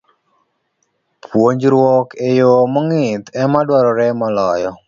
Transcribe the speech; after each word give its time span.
Puonjruok 1.25 2.07
e 2.27 2.29
yo 2.39 2.51
mong'ith 2.73 3.27
ema 3.43 3.59
dwarore 3.67 4.07
moloyo. 4.19 4.71